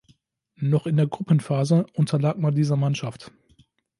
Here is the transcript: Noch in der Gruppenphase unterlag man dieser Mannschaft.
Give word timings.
Noch 0.55 0.87
in 0.87 0.97
der 0.97 1.05
Gruppenphase 1.05 1.85
unterlag 1.93 2.39
man 2.39 2.55
dieser 2.55 2.75
Mannschaft. 2.75 3.31